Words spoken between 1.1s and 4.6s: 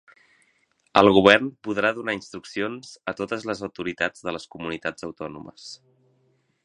govern podrà donar instruccions a totes les autoritats de les